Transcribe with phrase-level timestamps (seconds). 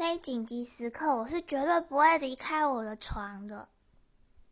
[0.00, 3.68] 非紧急时刻我是绝对不会离开我的床的。